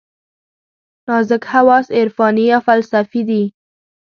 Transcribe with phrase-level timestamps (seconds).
[1.07, 3.43] نازک حواس عرفاني یا فلسفي دي.